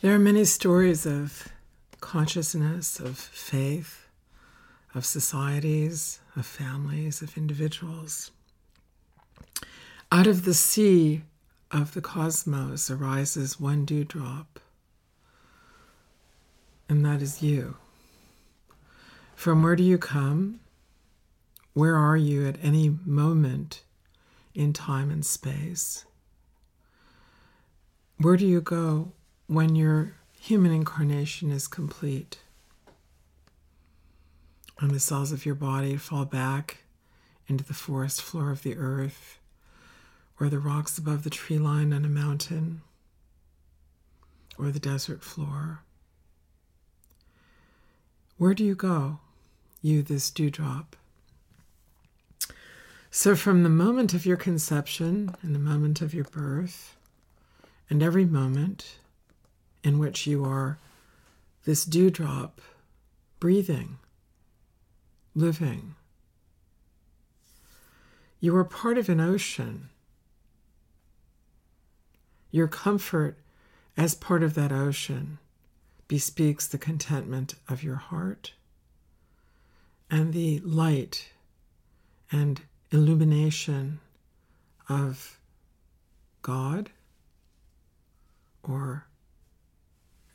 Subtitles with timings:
[0.00, 1.48] There are many stories of
[2.00, 4.06] consciousness, of faith,
[4.94, 8.30] of societies, of families, of individuals.
[10.12, 11.22] Out of the sea
[11.72, 14.60] of the cosmos arises one dewdrop,
[16.88, 17.76] and that is you.
[19.34, 20.60] From where do you come?
[21.74, 23.82] Where are you at any moment
[24.54, 26.04] in time and space?
[28.18, 29.10] Where do you go
[29.48, 32.38] when your human incarnation is complete?
[34.78, 36.84] And the cells of your body fall back
[37.48, 39.38] into the forest floor of the earth
[40.38, 42.82] or the rocks above the tree line on a mountain
[44.56, 45.80] or the desert floor.
[48.36, 49.18] Where do you go,
[49.82, 50.94] you, this dewdrop?
[53.10, 56.96] So, from the moment of your conception and the moment of your birth,
[57.90, 58.98] and every moment
[59.88, 60.76] in which you are
[61.64, 62.60] this dewdrop
[63.40, 63.98] breathing,
[65.34, 65.94] living,
[68.38, 69.88] you are part of an ocean.
[72.50, 73.38] Your comfort
[73.96, 75.38] as part of that ocean
[76.06, 78.52] bespeaks the contentment of your heart
[80.10, 81.30] and the light
[82.30, 82.60] and
[82.90, 84.00] illumination
[84.86, 85.38] of
[86.42, 86.90] God
[88.62, 89.07] or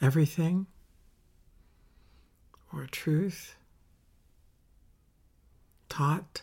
[0.04, 0.68] everything
[2.73, 3.56] or truth
[5.88, 6.42] taught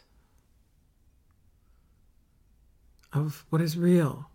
[3.12, 4.30] of what is real.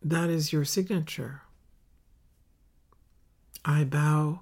[0.00, 1.42] That is your signature.
[3.66, 4.40] I bow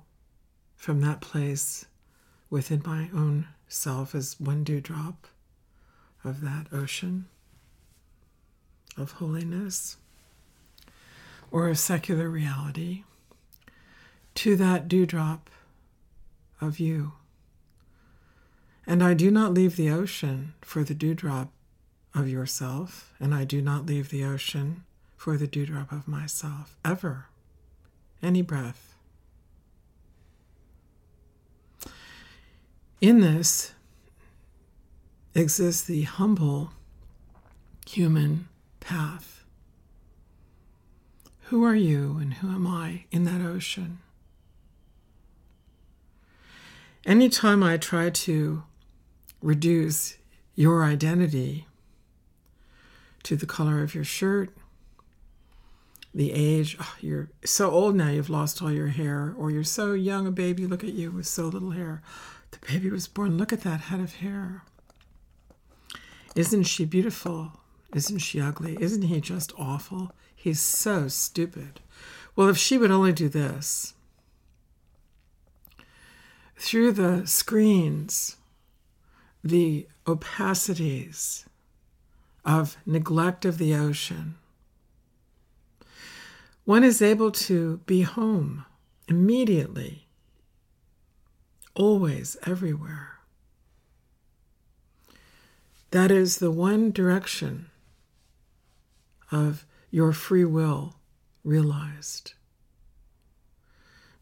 [0.76, 1.86] from that place
[2.48, 5.26] within my own self as one dewdrop
[6.22, 7.26] of that ocean
[8.96, 9.96] of holiness
[11.50, 13.04] or of secular reality
[14.34, 15.50] to that dewdrop
[16.60, 17.12] of you.
[18.86, 21.50] And I do not leave the ocean for the dewdrop
[22.14, 24.84] of yourself, and I do not leave the ocean
[25.16, 27.26] for the dewdrop of myself, ever,
[28.22, 28.94] any breath.
[33.00, 33.72] In this
[35.34, 36.72] exists the humble
[37.86, 38.48] human
[38.80, 39.35] path.
[41.50, 44.00] Who are you and who am I in that ocean?
[47.04, 48.64] Anytime I try to
[49.40, 50.16] reduce
[50.56, 51.68] your identity
[53.22, 54.50] to the color of your shirt,
[56.12, 59.92] the age, oh, you're so old now you've lost all your hair, or you're so
[59.92, 62.02] young a baby, look at you with so little hair.
[62.50, 64.64] The baby was born, look at that head of hair.
[66.34, 67.52] Isn't she beautiful?
[67.94, 68.76] Isn't she ugly?
[68.80, 70.10] Isn't he just awful?
[70.46, 71.80] He's so stupid.
[72.36, 73.94] Well, if she would only do this,
[76.56, 78.36] through the screens,
[79.42, 81.46] the opacities
[82.44, 84.36] of neglect of the ocean,
[86.64, 88.66] one is able to be home
[89.08, 90.06] immediately,
[91.74, 93.18] always, everywhere.
[95.90, 97.66] That is the one direction
[99.32, 100.94] of your free will
[101.42, 102.34] realized.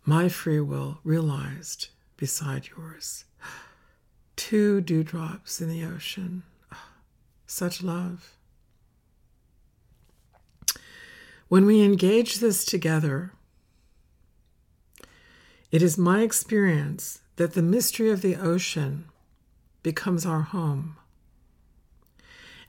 [0.05, 3.25] My free will realized beside yours.
[4.37, 6.45] Two dewdrops in the ocean.
[7.49, 8.37] Such love.
[11.49, 13.33] When we engage this together,
[15.73, 19.07] it is my experience that the mystery of the ocean
[19.83, 20.95] becomes our home.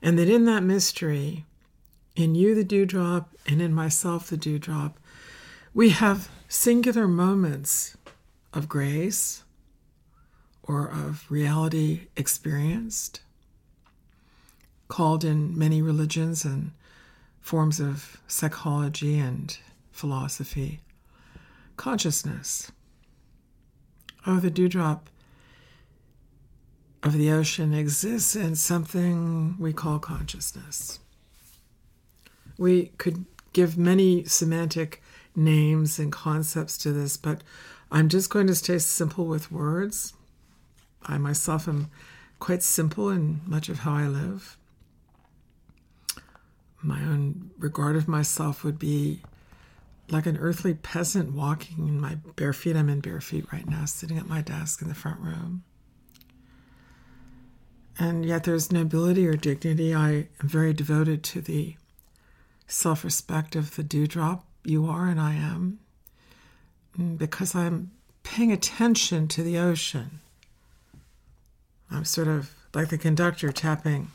[0.02, 1.44] And that in that mystery,
[2.16, 4.98] in you the dewdrop, and in myself the dewdrop,
[5.74, 7.96] we have singular moments
[8.52, 9.44] of grace
[10.62, 13.20] or of reality experienced,
[14.88, 16.72] called in many religions and
[17.40, 19.58] forms of psychology and
[19.92, 20.80] philosophy
[21.76, 22.72] consciousness.
[24.26, 25.08] Oh, the dewdrop
[27.02, 30.98] of the ocean exists in something we call consciousness.
[32.58, 35.02] We could give many semantic
[35.34, 37.42] names and concepts to this, but
[37.90, 40.14] I'm just going to stay simple with words.
[41.02, 41.90] I myself am
[42.38, 44.56] quite simple in much of how I live.
[46.82, 49.22] My own regard of myself would be
[50.08, 52.76] like an earthly peasant walking in my bare feet.
[52.76, 55.64] I'm in bare feet right now, sitting at my desk in the front room.
[57.98, 59.94] And yet there's nobility or dignity.
[59.94, 61.76] I am very devoted to the
[62.66, 65.78] self respect of the dewdrop you are and I am
[66.98, 67.92] mm, because I'm
[68.22, 70.20] paying attention to the ocean.
[71.90, 74.10] I'm sort of like the conductor tapping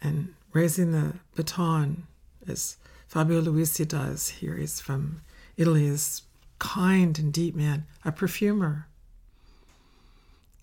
[0.00, 2.06] and raising the baton
[2.48, 2.76] as
[3.06, 4.56] Fabio Luisi does here.
[4.56, 5.20] He's from
[5.56, 6.22] Italy, is
[6.58, 8.86] kind and deep man, a perfumer,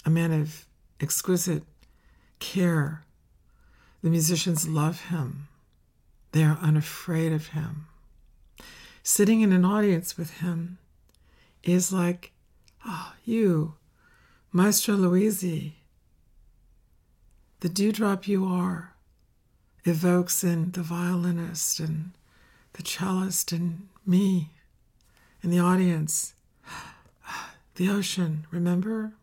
[0.06, 0.66] a man of
[1.00, 1.64] exquisite
[2.40, 3.04] care.
[4.02, 5.48] The musicians love him.
[6.36, 7.88] They are unafraid of him.
[9.04, 10.80] Sitting in an audience with him
[11.64, 12.34] is like,
[12.86, 13.76] oh, you,
[14.52, 15.76] Maestro Luisi,
[17.62, 18.96] the dewdrop you are,
[19.86, 22.12] evokes in the violinist and
[22.74, 24.50] the cellist and me
[25.42, 26.34] in the audience.
[27.76, 29.14] The ocean, remember?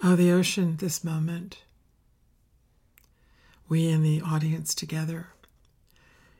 [0.00, 1.58] Oh, the ocean, this moment.
[3.74, 5.30] We in the audience together.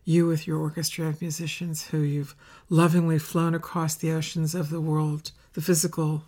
[0.05, 2.37] You with your orchestra of musicians who you've
[2.71, 6.23] lovingly flown across the oceans of the world, the physical,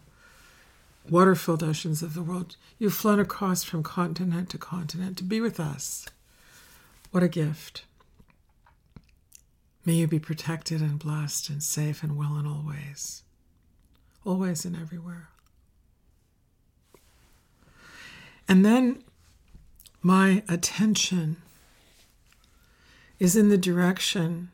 [1.08, 2.56] water filled oceans of the world.
[2.80, 6.06] You've flown across from continent to continent to be with us.
[7.12, 7.84] What a gift.
[9.84, 13.22] May you be protected and blessed and safe and well in all ways,
[14.24, 15.28] always and everywhere.
[18.48, 19.04] And then
[20.02, 21.36] my attention
[23.18, 24.50] is in the direction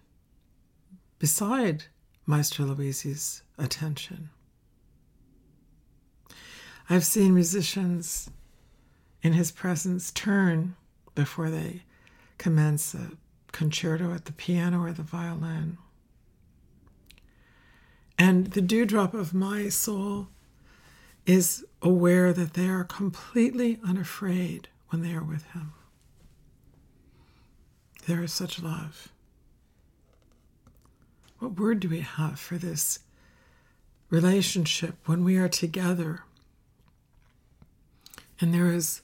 [1.18, 1.84] beside
[2.26, 4.30] Maestro Luisi's attention.
[6.88, 8.30] I've seen musicians
[9.22, 10.76] in his presence turn
[11.14, 11.82] before they
[12.38, 13.12] commence a
[13.52, 15.78] concerto at the piano or the violin.
[18.18, 20.28] And the dewdrop of my soul
[21.26, 25.72] is aware that they are completely unafraid when they are with him.
[28.06, 29.08] There is such love.
[31.38, 32.98] What word do we have for this
[34.10, 36.20] relationship when we are together
[38.38, 39.00] and there is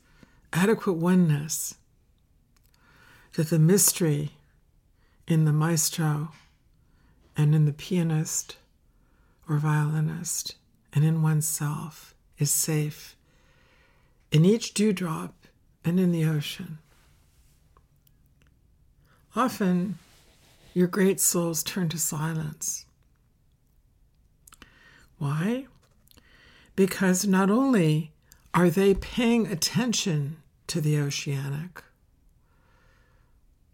[0.52, 1.76] adequate oneness?
[3.34, 4.32] That the mystery
[5.26, 6.32] in the maestro
[7.34, 8.58] and in the pianist
[9.48, 10.56] or violinist
[10.92, 13.16] and in oneself is safe
[14.30, 15.47] in each dewdrop
[15.84, 16.78] and in the ocean.
[19.34, 19.98] Often,
[20.74, 22.86] your great souls turn to silence.
[25.18, 25.66] Why?
[26.76, 28.12] Because not only
[28.54, 30.36] are they paying attention
[30.68, 31.82] to the oceanic,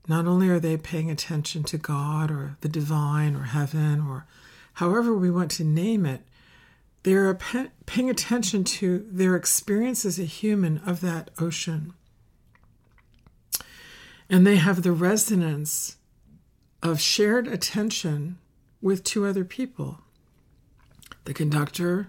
[0.06, 4.26] not only are they paying attention to God or the divine or heaven or
[4.74, 6.22] however we want to name it,
[7.04, 7.34] they're
[7.86, 11.92] paying attention to their experience as a human of that ocean.
[14.28, 15.98] And they have the resonance
[16.82, 18.38] of shared attention
[18.80, 20.00] with two other people
[21.26, 22.08] the conductor,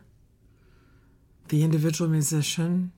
[1.48, 2.92] the individual musician.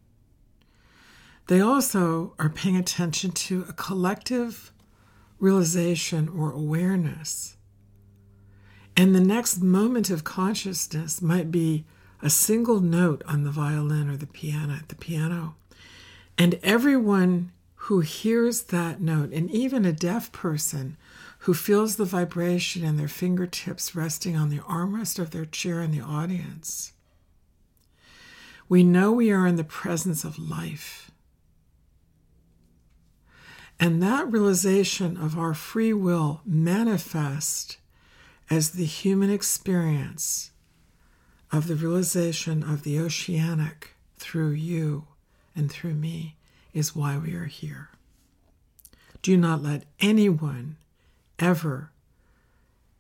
[1.48, 4.72] They also are paying attention to a collective
[5.40, 7.57] realization or awareness.
[8.98, 11.86] And the next moment of consciousness might be
[12.22, 15.56] a single note on the violin or the piano at the piano.
[16.36, 20.98] And everyone who hears that note, and even a deaf person
[21.40, 25.92] who feels the vibration in their fingertips resting on the armrest of their chair in
[25.92, 26.94] the audience,
[28.68, 31.08] we know we are in the presence of life
[33.80, 37.78] and that realization of our free will manifest
[38.50, 40.52] as the human experience
[41.52, 45.08] of the realization of the oceanic through you
[45.56, 46.36] and through me
[46.74, 47.90] is why we are here.
[49.22, 50.78] Do not let anyone
[51.40, 51.92] ever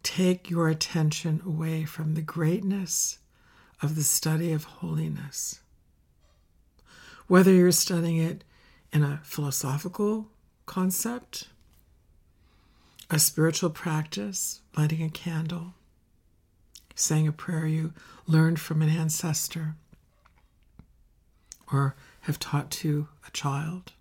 [0.03, 3.19] take your attention away from the greatness
[3.81, 5.59] of the study of holiness.
[7.27, 8.43] Whether you're studying it
[8.91, 10.29] in a philosophical
[10.65, 11.49] concept,
[13.09, 15.73] a spiritual practice, lighting a candle,
[16.95, 17.93] saying a prayer you
[18.27, 19.75] learned from an ancestor
[21.71, 23.93] or have taught to a child.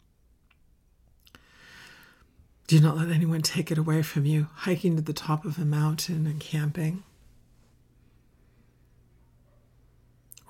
[2.67, 5.65] Do not let anyone take it away from you, hiking to the top of a
[5.65, 7.05] mountain and camping,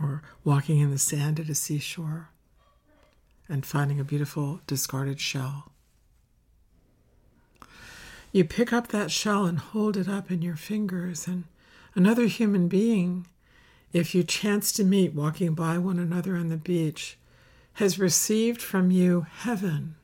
[0.01, 2.31] or walking in the sand at a seashore
[3.49, 5.73] and finding a beautiful discarded shell.
[8.37, 11.45] You pick up that shell and hold it up in your fingers, and
[11.95, 13.27] another human being,
[13.95, 17.17] if you chance to meet walking by one another on the beach,
[17.73, 19.95] has received from you heaven.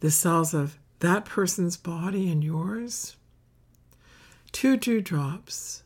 [0.00, 3.16] The cells of that person's body and yours,
[4.50, 5.82] two dewdrops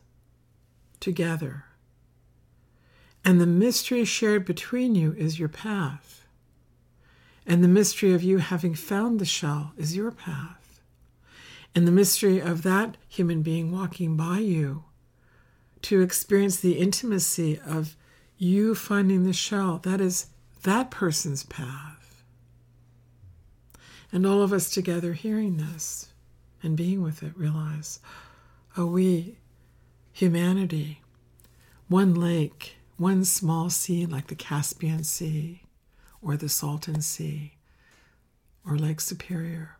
[1.01, 1.65] together.
[3.25, 6.25] And the mystery shared between you is your path.
[7.45, 10.58] And the mystery of you having found the shell is your path.
[11.75, 14.85] And the mystery of that human being walking by you
[15.83, 17.95] to experience the intimacy of
[18.37, 20.27] you finding the shell, that is
[20.63, 22.23] that person's path.
[24.11, 26.09] And all of us together hearing this
[26.63, 27.99] and being with it realize,
[28.75, 29.37] oh, we,
[30.11, 31.01] humanity,
[31.87, 35.63] one lake, one small sea like the Caspian Sea
[36.21, 37.53] or the Salton Sea
[38.65, 39.77] or Lake Superior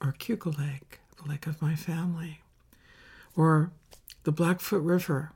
[0.00, 2.40] or Keuka Lake, the lake of my family,
[3.36, 3.70] or
[4.24, 5.32] the Blackfoot River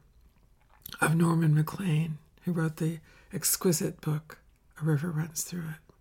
[1.01, 2.99] of Norman Maclean, who wrote the
[3.33, 4.39] exquisite book,
[4.81, 5.95] A River Runs Through It,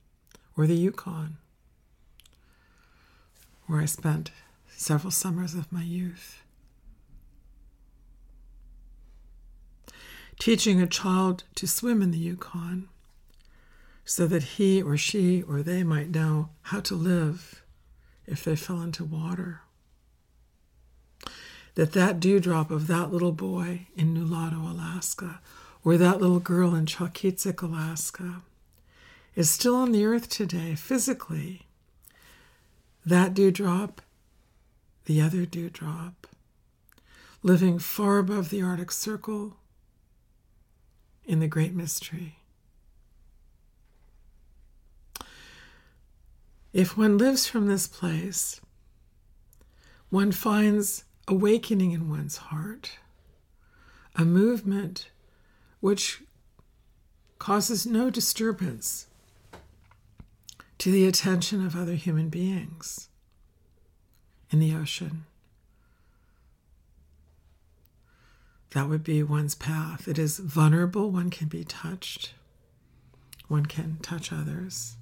[0.58, 1.38] or the Yukon,
[3.68, 4.32] where I spent
[4.70, 6.44] several summers of my youth.
[10.40, 12.90] Teaching a child to swim in the Yukon
[14.04, 17.64] so that he or she or they might know how to live
[18.26, 19.62] if they fell into water
[21.75, 25.40] that that dewdrop of that little boy in Nulato, Alaska,
[25.84, 28.42] or that little girl in Chalkyitsik, Alaska,
[29.36, 31.63] is still on the earth today physically.
[33.06, 34.01] That dewdrop,
[35.06, 36.28] the other dewdrop,
[37.42, 39.56] living far above the Arctic Circle
[41.25, 42.38] in the Great Mystery.
[46.74, 48.62] If one lives from this place,
[50.10, 53.00] one finds awakening in one's heart,
[54.18, 55.10] a movement
[55.80, 56.22] which
[57.40, 59.08] causes no disturbance
[60.78, 63.08] to the attention of other human beings
[64.50, 65.26] in the ocean.
[68.72, 70.10] That would be one's path.
[70.10, 72.34] It is vulnerable, one can be touched,
[73.48, 74.98] one can touch others.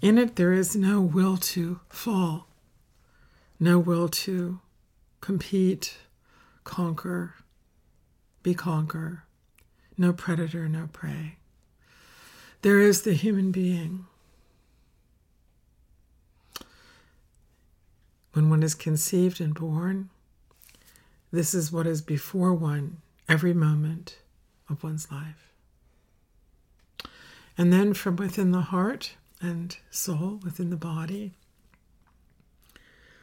[0.00, 2.46] In it, there is no will to fall,
[3.58, 4.60] no will to
[5.22, 5.96] compete,
[6.64, 7.36] conquer,
[8.42, 9.24] be conquer.
[9.96, 11.36] No predator, no prey.
[12.60, 14.06] There is the human being.
[18.32, 20.10] When one is conceived and born,
[21.30, 22.98] this is what is before one
[23.28, 24.18] every moment
[24.68, 25.52] of one's life.
[27.56, 31.34] And then from within the heart and soul, within the body,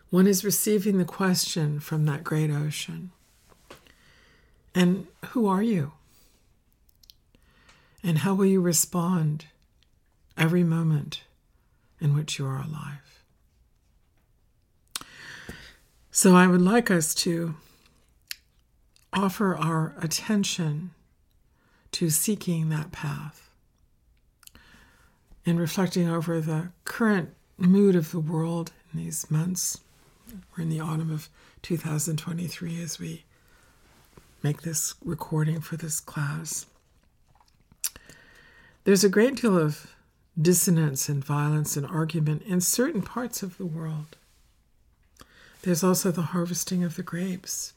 [0.10, 3.12] one is receiving the question from that great ocean.
[4.74, 5.92] And who are you?
[8.04, 9.46] And how will you respond
[10.38, 11.24] every moment
[12.00, 13.24] in which you are alive?
[16.12, 17.56] So I would like us to
[19.14, 20.92] offer our attention
[21.92, 23.50] to seeking that path
[25.46, 29.80] and reflecting over the current mood of the world in these months
[30.56, 31.30] we're in the autumn of
[31.62, 33.24] 2023 as we
[34.42, 36.66] make this recording for this class.
[38.84, 39.94] There's a great deal of
[40.40, 44.18] dissonance and violence and argument in certain parts of the world.
[45.62, 47.74] There's also the harvesting of the grapes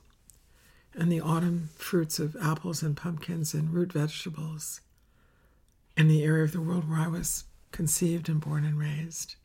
[0.94, 4.80] and the autumn fruits of apples and pumpkins and root vegetables
[5.96, 9.36] in the area of the world where I was conceived and born and raised.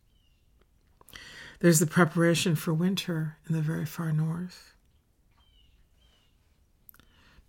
[1.59, 4.73] There's the preparation for winter in the very far north.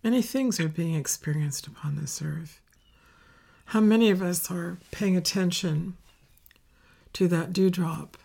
[0.03, 2.61] Many things are being experienced upon this earth.
[3.65, 5.97] How many of us are paying attention
[7.13, 8.17] to that dewdrop?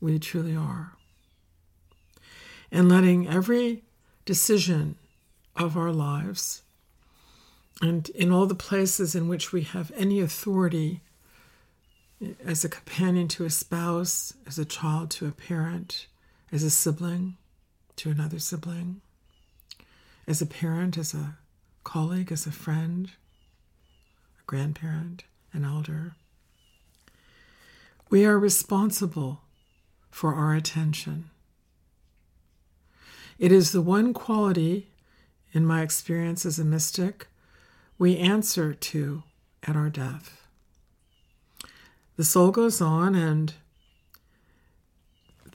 [0.00, 0.92] We truly are.
[2.70, 3.82] And letting every
[4.24, 4.96] decision
[5.56, 6.62] of our lives
[7.80, 11.00] and in all the places in which we have any authority
[12.44, 16.06] as a companion to a spouse, as a child to a parent,
[16.52, 17.36] as a sibling
[17.96, 19.00] to another sibling,
[20.26, 21.36] as a parent, as a
[21.84, 23.10] colleague, as a friend,
[24.38, 26.14] a grandparent, an elder.
[28.10, 29.40] We are responsible
[30.10, 31.30] for our attention.
[33.38, 34.88] It is the one quality,
[35.52, 37.26] in my experience as a mystic,
[37.98, 39.22] we answer to
[39.62, 40.43] at our death
[42.16, 43.54] the soul goes on and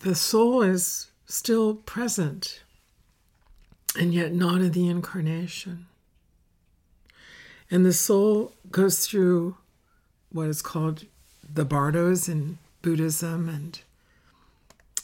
[0.01, 2.63] the soul is still present
[3.97, 5.87] and yet not in the incarnation.
[7.71, 9.57] And the soul goes through
[10.31, 11.05] what is called
[11.51, 13.79] the bardos in Buddhism and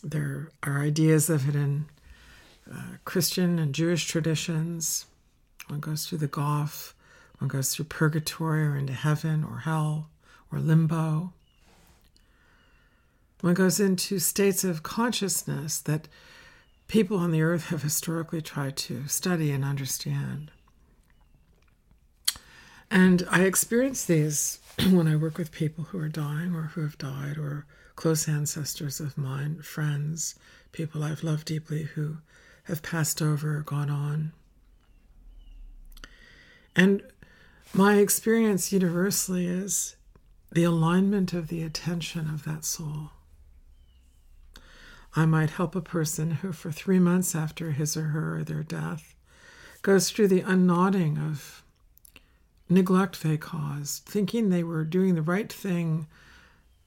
[0.04, 1.86] there are ideas of it in
[2.72, 5.08] uh, Christian and Jewish traditions.
[5.68, 6.96] One goes through the Gulf,
[7.40, 10.10] one goes through purgatory or into heaven or hell
[10.52, 11.34] or limbo.
[13.46, 16.08] One goes into states of consciousness that
[16.88, 20.50] people on the earth have historically tried to study and understand.
[22.90, 24.58] And I experience these
[24.90, 29.00] when I work with people who are dying or who have died, or close ancestors
[29.00, 30.34] of mine, friends,
[30.72, 32.18] people I've loved deeply who
[32.64, 34.32] have passed over or gone on.
[36.76, 37.04] And
[37.76, 39.98] my experience universally is
[40.52, 43.12] the alignment of the attention of that soul.
[45.16, 48.64] I might help a person who, for three months after his or her or their
[48.64, 49.16] death,
[49.82, 51.64] goes through the unknotting of
[52.68, 56.08] neglect they caused, thinking they were doing the right thing,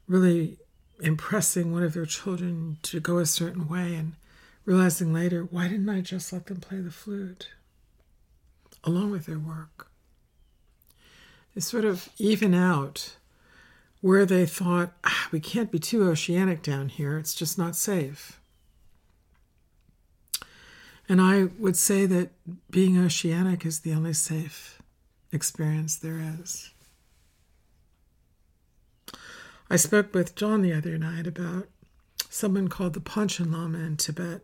[0.06, 0.58] really
[1.00, 4.14] impressing one of their children to go a certain way, and
[4.64, 7.49] realizing later, why didn't I just let them play the flute
[8.85, 9.90] along with their work?
[11.54, 13.16] They sort of even out
[14.00, 18.40] where they thought, ah, we can't be too oceanic down here, it's just not safe.
[21.09, 22.31] And I would say that
[22.71, 24.81] being oceanic is the only safe
[25.33, 26.71] experience there is.
[29.71, 31.69] I spoke with John the other night about
[32.31, 34.43] someone called the Panchen Lama in Tibet,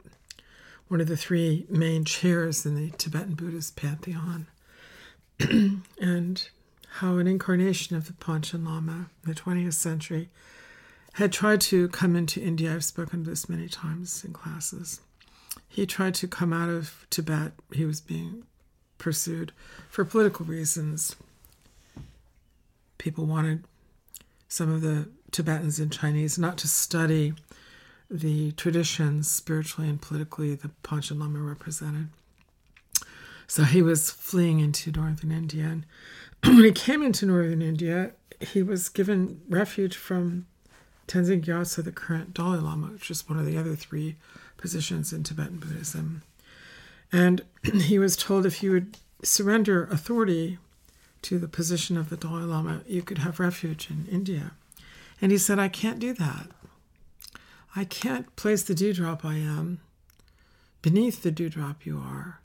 [0.88, 4.46] one of the three main chairs in the Tibetan Buddhist pantheon.
[6.00, 6.49] and
[6.98, 10.28] how an incarnation of the Panchen Lama in the 20th century
[11.14, 12.72] had tried to come into India.
[12.72, 15.00] I've spoken of this many times in classes.
[15.68, 17.52] He tried to come out of Tibet.
[17.72, 18.44] He was being
[18.98, 19.50] pursued
[19.88, 21.16] for political reasons.
[22.98, 23.64] People wanted
[24.46, 27.34] some of the Tibetans and Chinese not to study
[28.08, 32.11] the traditions spiritually and politically the Panchen Lama represented.
[33.46, 35.64] So he was fleeing into northern India.
[35.64, 35.87] And
[36.44, 40.46] when he came into northern India, he was given refuge from
[41.07, 44.16] Tenzin Gyatso, the current Dalai Lama, which is one of the other three
[44.57, 46.22] positions in Tibetan Buddhism.
[47.12, 47.42] And
[47.74, 50.59] he was told if you would surrender authority
[51.22, 54.52] to the position of the Dalai Lama, you could have refuge in India.
[55.20, 56.48] And he said, I can't do that.
[57.76, 59.80] I can't place the dewdrop I am
[60.83, 62.40] beneath the dewdrop you are.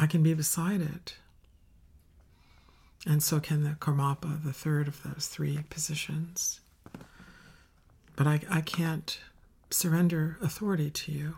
[0.00, 1.16] I can be beside it.
[3.06, 6.60] And so can the Karmapa, the third of those three positions.
[8.16, 9.20] But I, I can't
[9.68, 11.34] surrender authority to you.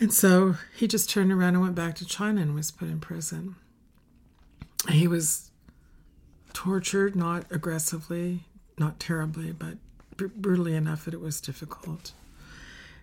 [0.00, 3.00] And so he just turned around and went back to China and was put in
[3.00, 3.56] prison.
[4.88, 5.50] He was
[6.54, 8.44] tortured, not aggressively,
[8.78, 9.76] not terribly, but
[10.16, 12.12] br- brutally enough that it was difficult.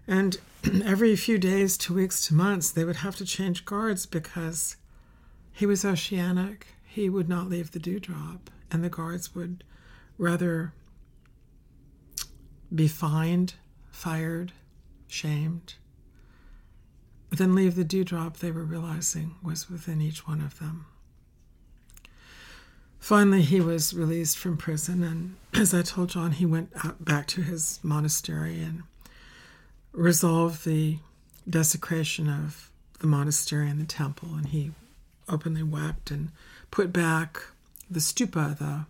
[0.10, 0.40] And
[0.84, 4.76] every few days, two weeks to months, they would have to change guards because
[5.52, 6.66] he was oceanic.
[6.84, 9.64] He would not leave the dewdrop, and the guards would
[10.18, 10.74] rather
[12.74, 13.54] be fined,
[13.92, 14.52] fired,
[15.08, 15.76] shamed,
[17.30, 20.88] than leave the dewdrop they were realizing was within each one of them.
[23.00, 27.44] Finally, he was released from prison, and as I told John, he went back to
[27.44, 28.82] his monastery and
[29.92, 31.00] resolved the
[31.50, 34.72] desecration of the monastery and the temple, and he
[35.28, 36.32] openly wept and
[36.72, 37.42] put back
[37.90, 38.86] the stupa, the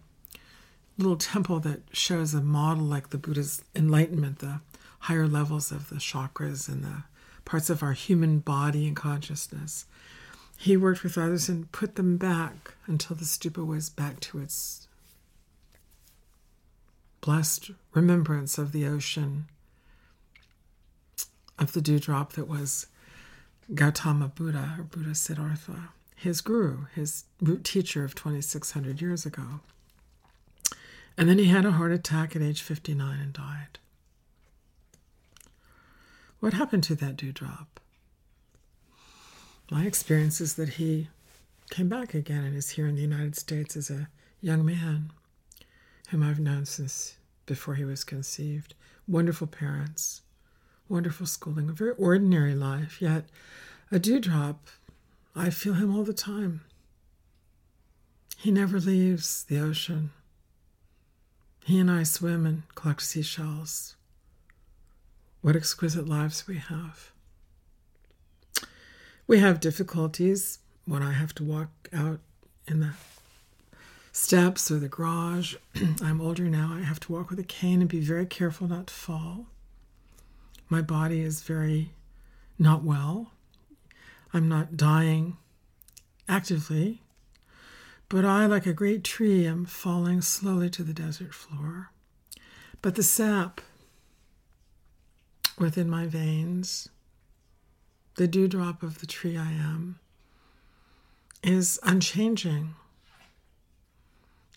[0.97, 4.59] little temple that shows a model like the Buddha's enlightenment, the
[4.99, 7.03] higher levels of the chakras and the
[7.45, 9.85] parts of our human body and consciousness.
[10.57, 14.87] He worked with others and put them back until the stupa was back to its
[17.21, 19.47] blessed remembrance of the ocean,
[21.59, 22.87] of the dewdrop that was
[23.75, 29.61] Gautama Buddha or Buddha Siddhartha his guru, his root teacher of 2,600 years ago.
[31.17, 33.79] And then he had a heart attack at age 59 and died.
[36.41, 37.79] What happened to that dewdrop?
[39.71, 41.07] My experience is that he
[41.69, 44.09] came back again and is here in the United States as a
[44.41, 45.11] young man
[46.09, 48.73] whom I've known since before he was conceived.
[49.07, 50.21] Wonderful parents,
[50.89, 53.25] wonderful schooling, a very ordinary life, yet
[53.91, 54.67] a dewdrop
[55.35, 56.61] I feel him all the time.
[58.35, 60.11] He never leaves the ocean.
[61.65, 63.95] He and I swim and collect seashells.
[65.41, 67.11] What exquisite lives we have.
[69.27, 72.19] We have difficulties when I have to walk out
[72.67, 72.93] in the
[74.11, 75.55] steps or the garage.
[76.01, 76.73] I'm older now.
[76.73, 79.45] I have to walk with a cane and be very careful not to fall.
[80.69, 81.93] My body is very
[82.59, 83.31] not well.
[84.31, 85.37] I'm not dying
[86.27, 87.01] actively,
[88.07, 91.89] but I, like a great tree, am falling slowly to the desert floor.
[92.81, 93.61] But the sap
[95.57, 96.89] within my veins,
[98.15, 99.99] the dewdrop of the tree I am,
[101.41, 102.75] is unchanging.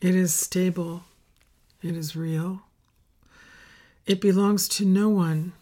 [0.02, 1.04] It is stable.
[1.82, 2.62] It is real.
[4.04, 5.52] It belongs to no one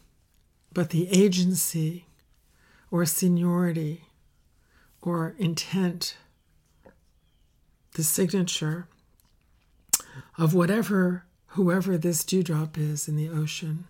[0.72, 2.06] but the agency
[2.90, 4.04] or seniority
[5.02, 6.16] or intent,
[7.94, 8.86] the signature
[10.38, 13.86] of whatever, whoever this dewdrop is in the ocean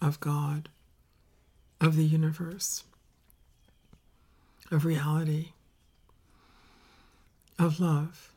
[0.00, 0.68] of God,
[1.80, 2.84] of the universe,
[4.70, 5.52] of reality,
[7.58, 8.30] of love.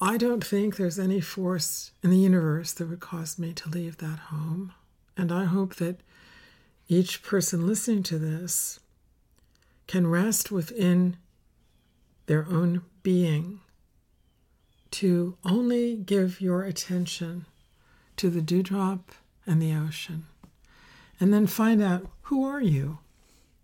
[0.00, 3.96] I don't think there's any force in the universe that would cause me to leave
[3.98, 4.72] that home.
[5.16, 6.00] And I hope that
[6.88, 8.80] each person listening to this
[9.86, 11.16] can rest within
[12.26, 13.60] their own being
[14.90, 17.46] to only give your attention
[18.16, 19.12] to the dewdrop
[19.46, 20.26] and the ocean.
[21.20, 22.98] And then find out who are you,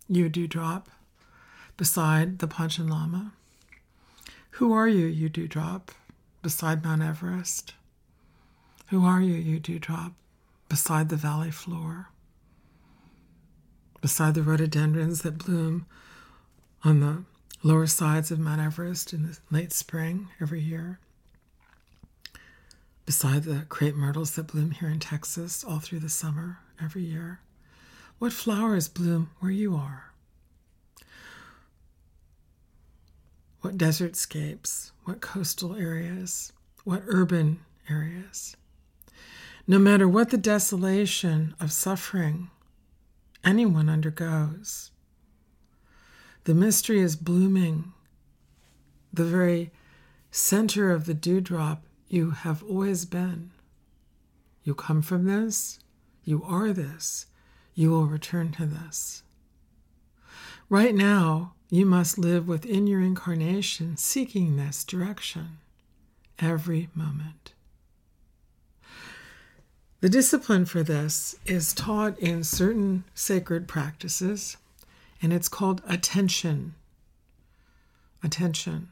[0.07, 0.89] you dewdrop,
[1.77, 3.33] beside the Panchen Lama?
[4.51, 5.91] Who are you, you dewdrop,
[6.41, 7.73] beside Mount Everest?
[8.87, 10.13] Who are you, you dewdrop,
[10.73, 12.07] beside the valley floor?
[14.01, 15.85] Beside the rhododendrons that bloom
[16.83, 17.23] on the
[17.61, 20.97] lower sides of Mount Everest in the late spring every year?
[23.05, 27.41] Beside the crepe myrtles that bloom here in Texas all through the summer every year?
[28.17, 30.05] What flowers bloom where you are?
[33.61, 34.91] what desert scapes?
[35.03, 36.51] what coastal areas,
[36.83, 38.57] what urban areas.
[39.65, 42.49] No matter what the desolation of suffering
[43.45, 44.91] anyone undergoes,
[46.43, 47.93] the mystery is blooming.
[49.13, 49.71] The very
[50.31, 53.51] center of the dewdrop you have always been.
[54.63, 55.79] You come from this,
[56.25, 57.27] you are this,
[57.73, 59.23] you will return to this.
[60.67, 65.59] Right now, you must live within your incarnation seeking this direction
[66.39, 67.53] every moment.
[70.03, 74.57] The discipline for this is taught in certain sacred practices,
[75.21, 76.75] and it's called attention.
[78.21, 78.91] Attention.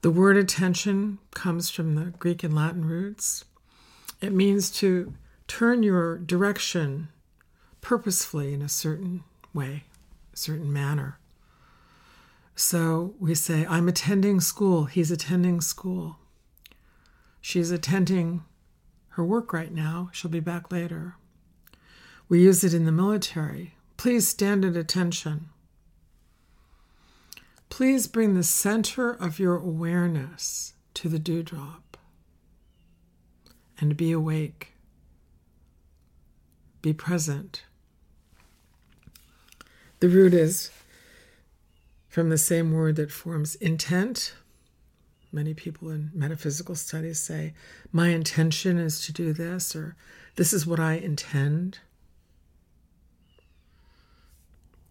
[0.00, 3.44] The word attention comes from the Greek and Latin roots.
[4.22, 5.12] It means to
[5.46, 7.08] turn your direction
[7.82, 9.22] purposefully in a certain
[9.52, 9.84] way
[10.32, 11.18] a certain manner.
[12.54, 16.16] So we say, I'm attending school, he's attending school.
[17.42, 18.42] She's attending
[19.16, 21.14] her work right now, she'll be back later.
[22.28, 23.74] We use it in the military.
[23.96, 25.48] Please stand at attention.
[27.70, 31.96] Please bring the center of your awareness to the dewdrop
[33.78, 34.74] and be awake.
[36.82, 37.64] Be present.
[40.00, 40.70] The root is
[42.06, 44.34] from the same word that forms intent.
[45.36, 47.52] Many people in metaphysical studies say,
[47.92, 49.94] My intention is to do this, or
[50.36, 51.80] this is what I intend.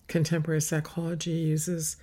[0.08, 1.97] Contemporary psychology uses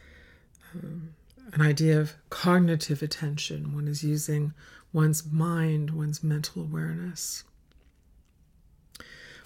[0.74, 1.14] um,
[1.52, 3.76] an idea of cognitive attention.
[3.76, 4.54] One is using
[4.92, 7.44] one's mind, one's mental awareness.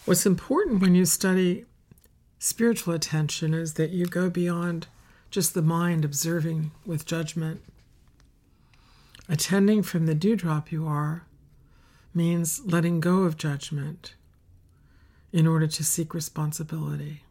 [0.06, 1.66] What's important when you study
[2.38, 4.86] spiritual attention is that you go beyond
[5.30, 7.60] just the mind observing with judgment.
[9.28, 11.26] Attending from the dewdrop you are
[12.14, 14.14] means letting go of judgment
[15.32, 17.24] in order to seek responsibility.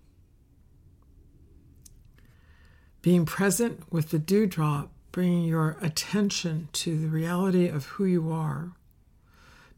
[3.02, 8.74] Being present with the dewdrop, bringing your attention to the reality of who you are,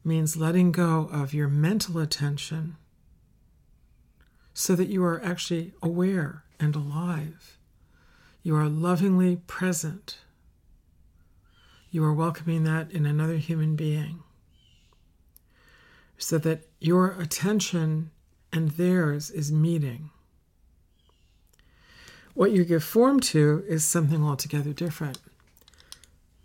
[0.03, 2.77] means letting go of your mental attention
[4.53, 7.57] so that you are actually aware and alive.
[8.41, 10.17] You are lovingly present.
[11.97, 14.21] You are welcoming that in another human being
[16.19, 18.11] so that your attention
[18.53, 20.11] and theirs is meeting.
[22.35, 25.17] What you give form to is something altogether different.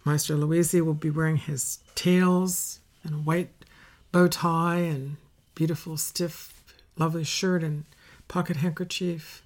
[0.06, 3.50] Maestro Luisi will be wearing his tails and a white
[4.10, 5.18] bow tie and
[5.54, 6.64] beautiful, stiff,
[6.96, 7.84] lovely shirt and
[8.26, 9.42] pocket handkerchief,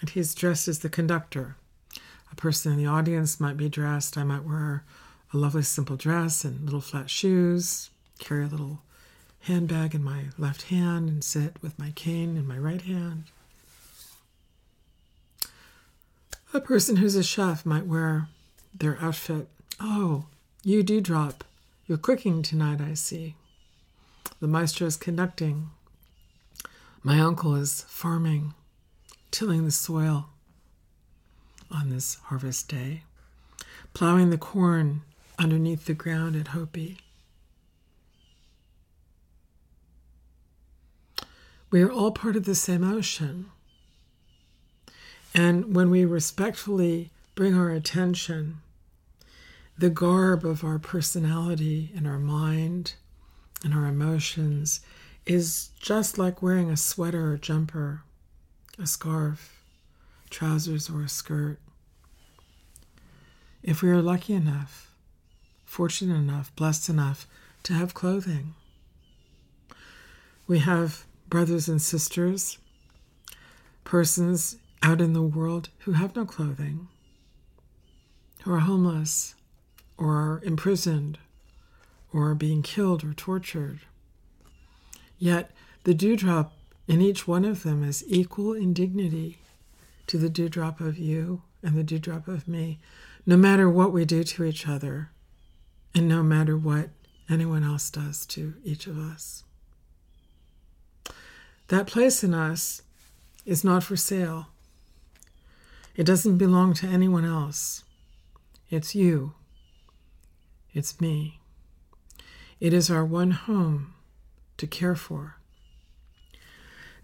[0.00, 1.56] and he's dressed as the conductor
[2.32, 4.16] a person in the audience might be dressed.
[4.16, 4.84] I might wear
[5.32, 8.80] a lovely simple dress and little flat shoes, carry a little
[9.40, 13.24] handbag in my left hand, and sit with my cane in my right hand.
[16.54, 18.28] A person who's a chef might wear
[18.74, 19.48] their outfit.
[19.80, 20.26] Oh,
[20.62, 21.44] you Dewdrop.
[21.86, 23.36] You're cooking tonight, I see.
[24.40, 25.70] The maestro is conducting.
[27.02, 28.54] My uncle is farming,
[29.30, 30.28] tilling the soil
[31.72, 33.02] on this harvest day,
[33.94, 35.02] plowing the corn
[35.38, 36.98] underneath the ground at Hopi.
[41.70, 43.46] We are all part of the same ocean.
[45.34, 48.58] And when we respectfully bring our attention,
[49.78, 52.94] the garb of our personality and our mind
[53.64, 54.80] and our emotions
[55.24, 58.02] is just like wearing a sweater or jumper,
[58.78, 59.61] a scarf,
[60.32, 61.58] trousers, or a skirt.
[63.62, 64.90] If we are lucky enough,
[65.64, 67.28] fortunate enough, blessed enough
[67.62, 68.54] to have clothing,
[70.48, 72.58] we have brothers and sisters,
[73.84, 76.88] persons out in the world who have no clothing,
[78.42, 79.36] who are homeless,
[79.96, 81.18] or are imprisoned,
[82.12, 83.80] or are being killed or tortured.
[85.18, 85.52] Yet
[85.84, 86.52] the dewdrop
[86.88, 89.38] in each one of them is equal in dignity
[90.12, 92.78] to the dewdrop of you and the dewdrop of me,
[93.24, 95.08] no matter what we do to each other,
[95.94, 96.90] and no matter what
[97.30, 99.42] anyone else does to each of us.
[101.68, 102.82] That place in us
[103.46, 104.48] is not for sale.
[105.96, 107.82] It doesn't belong to anyone else.
[108.68, 109.32] It's you.
[110.74, 111.40] It's me.
[112.60, 113.94] It is our one home
[114.58, 115.36] to care for.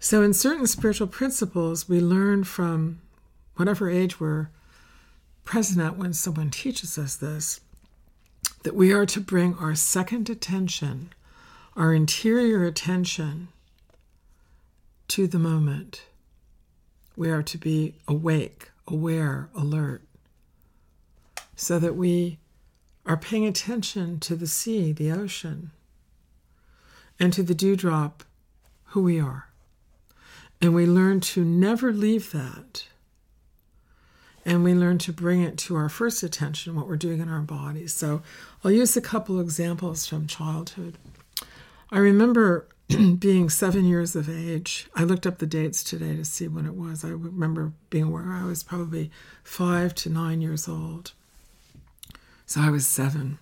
[0.01, 3.01] So, in certain spiritual principles, we learn from
[3.57, 4.47] whatever age we're
[5.43, 7.59] present at when someone teaches us this
[8.63, 11.11] that we are to bring our second attention,
[11.75, 13.49] our interior attention,
[15.09, 16.03] to the moment.
[17.17, 20.03] We are to be awake, aware, alert,
[21.55, 22.39] so that we
[23.05, 25.71] are paying attention to the sea, the ocean,
[27.19, 28.23] and to the dewdrop,
[28.85, 29.48] who we are.
[30.61, 32.85] And we learn to never leave that.
[34.45, 37.41] And we learn to bring it to our first attention, what we're doing in our
[37.41, 37.93] bodies.
[37.93, 38.21] So
[38.63, 40.97] I'll use a couple examples from childhood.
[41.91, 42.67] I remember
[43.19, 44.87] being seven years of age.
[44.95, 47.05] I looked up the dates today to see when it was.
[47.05, 49.11] I remember being where I was probably
[49.43, 51.13] five to nine years old.
[52.45, 53.37] So I was seven.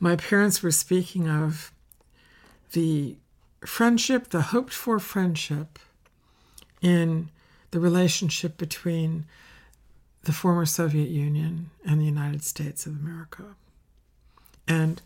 [0.00, 1.72] My parents were speaking of
[2.72, 3.16] the
[3.64, 5.78] friendship, the hoped for friendship
[6.82, 7.28] in
[7.70, 9.24] the relationship between
[10.24, 13.44] the former Soviet Union and the United States of America.
[14.68, 15.00] And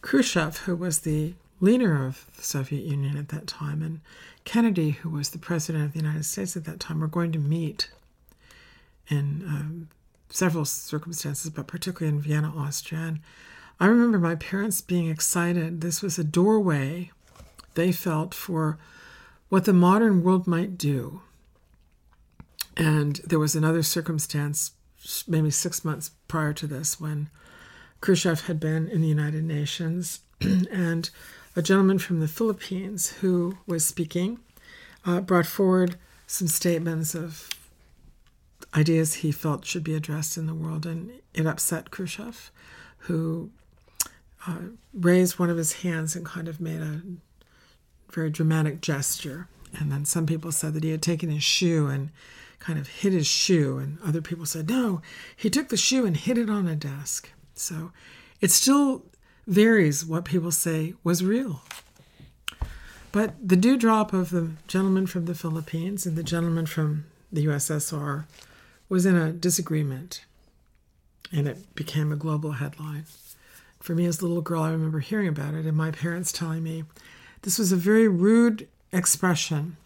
[0.00, 4.00] Khrushchev, who was the leader of the Soviet Union at that time, and
[4.44, 7.38] Kennedy, who was the president of the United States at that time, were going to
[7.38, 7.90] meet
[9.08, 9.88] in um,
[10.30, 13.00] several circumstances, but particularly in Vienna, Austria.
[13.00, 13.20] And
[13.78, 15.80] I remember my parents being excited.
[15.80, 17.10] This was a doorway
[17.74, 18.78] they felt for
[19.50, 21.20] what the modern world might do.
[22.76, 24.70] And there was another circumstance,
[25.28, 27.28] maybe six months prior to this, when
[28.00, 31.10] Khrushchev had been in the United Nations, and
[31.54, 34.38] a gentleman from the Philippines who was speaking
[35.04, 37.48] uh, brought forward some statements of
[38.74, 42.52] ideas he felt should be addressed in the world, and it upset Khrushchev,
[42.98, 43.50] who
[44.46, 44.58] uh,
[44.94, 47.02] raised one of his hands and kind of made a
[48.12, 49.48] very dramatic gesture.
[49.78, 52.10] And then some people said that he had taken his shoe and
[52.58, 55.00] kind of hit his shoe, and other people said, no,
[55.34, 57.30] he took the shoe and hit it on a desk.
[57.54, 57.90] So
[58.40, 59.04] it still
[59.46, 61.62] varies what people say was real.
[63.12, 68.26] But the dewdrop of the gentleman from the Philippines and the gentleman from the USSR
[68.88, 70.24] was in a disagreement,
[71.32, 73.06] and it became a global headline.
[73.80, 76.62] For me, as a little girl, I remember hearing about it and my parents telling
[76.62, 76.84] me
[77.42, 79.76] this was a very rude expression.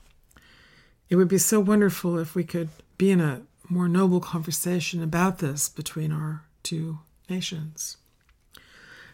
[1.08, 5.38] It would be so wonderful if we could be in a more noble conversation about
[5.38, 7.96] this between our two nations.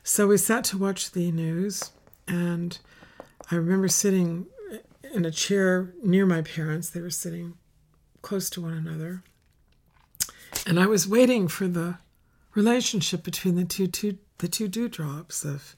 [0.03, 1.91] So we sat to watch the news,
[2.27, 2.79] and
[3.51, 4.47] I remember sitting
[5.13, 6.91] in a chair near my parents.
[6.91, 7.55] They were sitting
[8.23, 9.23] close to one another.
[10.67, 11.99] And I was waiting for the
[12.55, 15.77] relationship between the two, two the two dewdrops of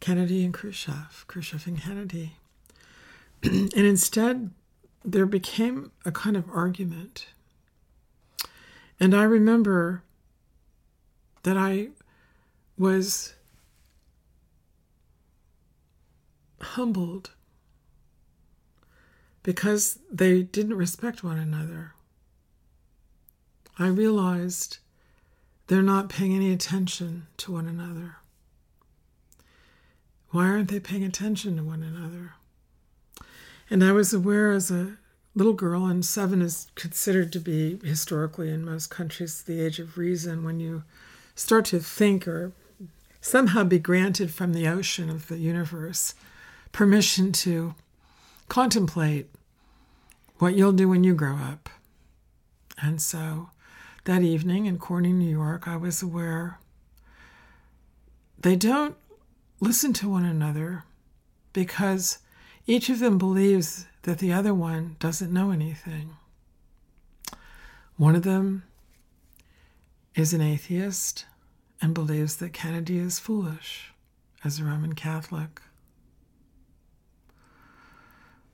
[0.00, 2.36] Kennedy and Khrushchev, Khrushchev and Kennedy.
[3.42, 4.50] and instead,
[5.04, 7.26] there became a kind of argument.
[9.00, 10.02] And I remember
[11.42, 11.88] that I
[12.76, 13.34] was
[16.60, 17.30] humbled
[19.42, 21.94] because they didn't respect one another.
[23.78, 24.78] I realized
[25.68, 28.17] they're not paying any attention to one another.
[30.30, 32.34] Why aren't they paying attention to one another?
[33.70, 34.96] And I was aware as a
[35.34, 39.96] little girl, and seven is considered to be historically in most countries the age of
[39.96, 40.84] reason when you
[41.34, 42.52] start to think or
[43.20, 46.14] somehow be granted from the ocean of the universe
[46.72, 47.74] permission to
[48.48, 49.28] contemplate
[50.38, 51.68] what you'll do when you grow up.
[52.80, 53.50] And so
[54.04, 56.58] that evening in Corning, New York, I was aware
[58.40, 58.96] they don't
[59.60, 60.84] listen to one another
[61.52, 62.18] because
[62.66, 66.16] each of them believes that the other one doesn't know anything.
[67.96, 68.62] One of them
[70.14, 71.26] is an atheist
[71.80, 73.92] and believes that Kennedy is foolish
[74.44, 75.60] as a Roman Catholic.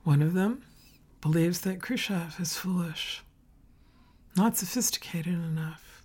[0.04, 0.62] One of them
[1.20, 3.22] believes that Khrushchev is foolish,
[4.36, 6.02] not sophisticated enough.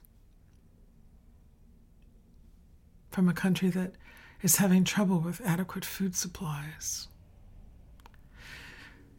[3.11, 3.93] From a country that
[4.41, 7.07] is having trouble with adequate food supplies.